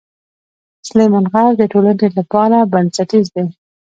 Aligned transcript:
سلیمان 0.87 1.25
غر 1.31 1.49
د 1.57 1.63
ټولنې 1.71 2.07
لپاره 2.17 2.57
بنسټیز 2.71 3.25
دی. 3.35 3.45